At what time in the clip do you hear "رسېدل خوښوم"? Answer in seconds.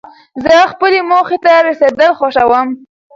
1.67-2.67